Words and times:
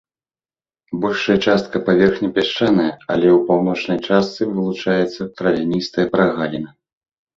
Большая 1.03 1.35
частка 1.49 1.75
паверхні 1.89 2.29
пясчаная, 2.37 2.87
але 3.11 3.27
ў 3.33 3.37
паўночнай 3.49 3.99
частцы 4.07 4.41
вылучаецца 4.55 5.21
травяністая 5.39 6.05
прагаліна. 6.17 6.69